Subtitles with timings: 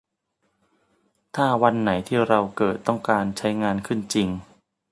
[0.03, 0.05] ส่ว
[1.31, 4.29] นถ้าวันไหนที่เราเกิดต้องการใช้งานขึ้นจริง